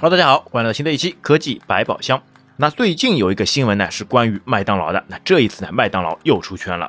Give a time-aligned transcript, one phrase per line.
[0.00, 2.22] Hello，大家好，欢迎来到新的一期科技百宝箱。
[2.56, 5.04] 那最近有一个新闻呢，是关于麦当劳的。
[5.08, 6.88] 那这一次呢，麦当劳又出圈了。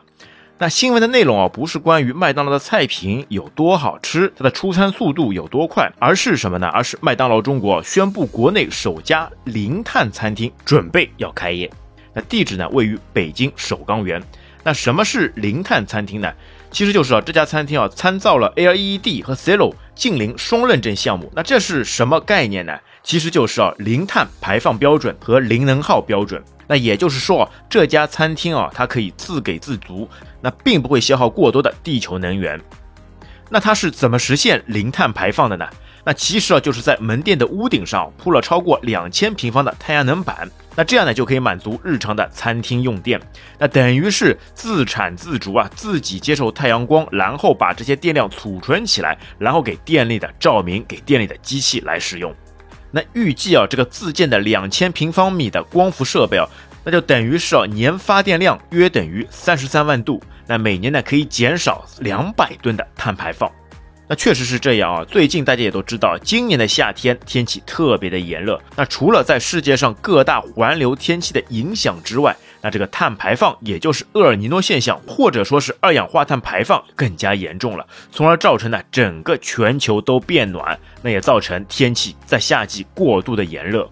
[0.59, 6.68] 那新闻的内容啊，不是关于麦当劳的菜品有多好吃，它的出餐速度有多快，而是什么呢？
[6.68, 11.68] 而是麦当劳中国宣布国内首家零碳餐厅准备要开业。
[12.14, 14.21] 那地址呢，位于北京首钢园。
[14.64, 16.32] 那什么是零碳餐厅呢？
[16.71, 21.31] 其实就是啊，这家餐厅啊参照了 LED 和 Zero 近零双认证项目。
[21.36, 22.77] 那这是什么概念呢？
[23.04, 26.43] 其实就是啊零碳排放标准和零能耗标准。
[26.68, 30.07] 那也就是说啊，这家餐厅啊它可以自给自足，
[30.41, 32.59] 那并不会消耗过多的地球能源。
[33.49, 35.67] 那它是怎么实现零碳排放的呢？
[36.03, 43.20] 那其实啊，就是在门店的屋顶上铺了超过两千平方的太阳能板，那这样呢就可以满足日常的餐厅用电，
[43.58, 52.34] 那等于是自产自足啊，自己接受太阳光，然后把这些电量储存起来，然后给店里的照明、给店里的机器来使用。
[52.92, 56.47] 那预计啊，这个自建的两千平方米的光伏设备啊，
[56.84, 63.52] 那就等于是啊年发电量约等于三十三万度，那每年呢可以减少两百吨的碳排放。
[64.09, 65.05] 那确实是这样啊！
[65.05, 68.59] 最近大家也都知道，今年的夏天天气特别的炎热。
[68.75, 83.88] 那除了在世界上各大环流天气的影响之外，那这个碳排放，也就是厄尔尼诺现象，或者说是二氧化碳排放更加严重了，从而造成呢整个全球都变暖，那也造成天气在夏季过度的炎热。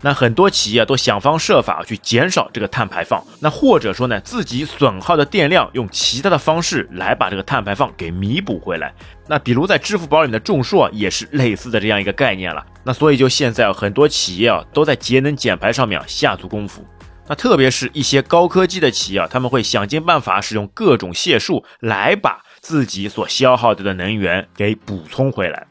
[0.00, 8.94] 那很多企业都想方设法去减少这个碳排放，那或者说呢，自己损耗的电量用其他的方式来把这个碳排放给弥补回来。
[9.26, 12.64] 那比如在支付宝里面的种树啊，也是类似的这样一个概念了。
[12.84, 16.86] 那所以就现在，很多企业啊都在节能减排上面下足功夫。
[17.26, 25.66] 那特别是一些高科技的企业啊，他们会想尽办法使用各种解数来把自己所消耗掉的能源给补充回来。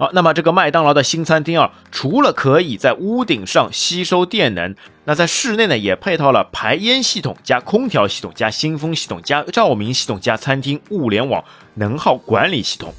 [0.00, 4.72] 好，那么这个麦当劳的新餐厅啊，除了可以在屋顶上吸收电能，
[5.06, 11.42] 那在室内呢也配套了排烟系统、加空调系统、加新风系统、加照明系统、加餐厅物联网
[11.74, 12.94] 能耗管理系统，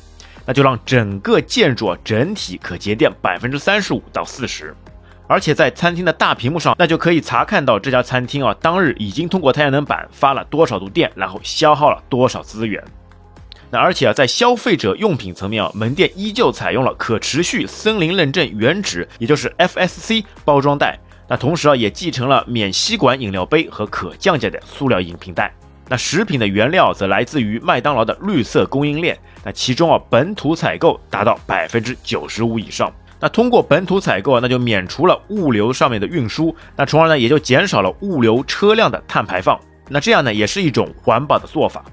[0.45, 4.75] 那就让整个建筑啊整体可节电百分之三十五到四十，
[5.25, 12.83] 而且在餐厅的大屏幕上，那就可以查看到这家餐厅啊当日已经通过太阳能板发了多少度电，然后消耗了多少资源。
[13.71, 20.99] 那而且啊，在消费者用品层面啊，门店依旧采用了可持续森林认证原纸，也就是 FSC 包装袋。
[21.27, 25.53] 那同时啊，也继承了免吸管饮料杯和可降解的塑料饮品袋。
[25.87, 29.17] 那食品的原料则来自于麦当劳的绿色供应链。
[29.43, 32.91] 那其中啊，本土采购达到百分之九十五以上。
[33.19, 39.59] 那通过本土采购啊，那就免除了物流上面的运输，那从而呢，也就减少了物流车辆的碳排放。
[39.89, 41.83] 那这样呢，也是一种环保的做法。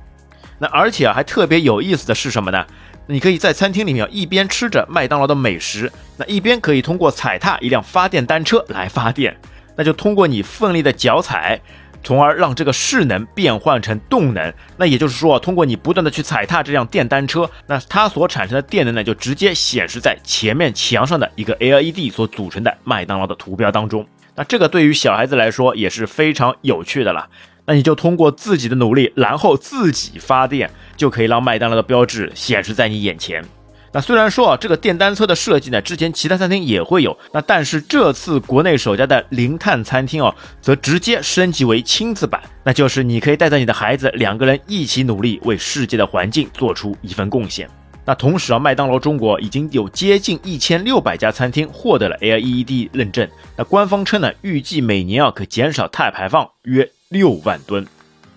[0.59, 2.67] 那而且啊，还特别有意思的是什么呢？
[3.09, 9.37] 你可以在餐厅里面一边吃着麦当劳的美食，那一边可以通过踩踏一辆发电单车来发电。
[9.77, 11.61] 那就通过你奋力的脚踩，
[12.03, 14.53] 从而让这个势能变换成动能。
[14.79, 24.05] 那也就是说，通过你不断的去踩踏这辆电单车，那它所产生的电能呢，就直接显示在前面墙上的一个 LED 所组成的麦当劳的图标当中。
[24.35, 27.29] 那这个对于小孩子来说也是非常有趣的了。
[27.67, 33.45] 那你就通过自己的努力，然后自己发电，就可以让麦当劳的标志显示在你眼前。
[33.93, 47.67] 那虽然说啊，这个电单车的设计呢，之前其他餐厅也会有，那但是这次国内首家的零碳餐厅哦，则直接升级为亲子版，那就是你可以带着你的孩子，两个人一起努力，为世界的环境做出一份贡献。
[48.05, 53.27] 那同时啊，麦当劳中国已经有接近一千六百家餐厅获得了 LED 认证。
[53.57, 57.87] 那官方称呢，预计每年啊可减少碳排放约六万吨。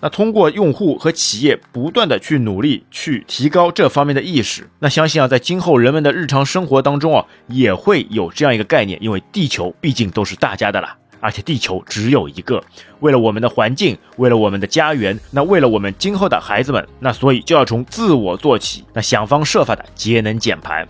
[0.02, 10.96] 那通过用户和企业不断的去努力，去提高这方面的意识，那相信啊，在今后人们的日常生活当中啊，也会有这样一个概念，因为地球毕竟都是大家的了。
[11.22, 12.64] 而且地球只有一个，
[13.00, 20.88] 为了我们的环境，为了我们的家园，那为了我们今后的孩子们，那所以就要从自我做起，那想方设法的节能减排。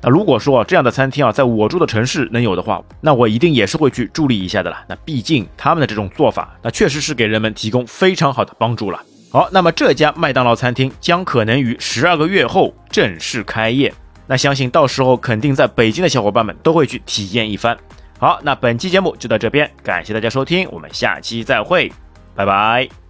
[0.00, 4.78] 那如果说这样的餐厅啊，在我住的城市能有的话，那我一定也是会去助力一下的了。
[4.88, 9.00] 那毕竟他们的这种做法，那确实是给人们提供非常好的帮助了。
[9.30, 13.92] 好，那么这家麦当劳餐厅将可能于十二个月后正式开业，
[14.26, 17.76] 那相信到时候肯定在北京的小伙伴们都会去体验一番。
[18.18, 21.92] 好，那本期节目就到这边，感谢大家收听，我们下期再会，
[22.34, 23.07] 拜拜。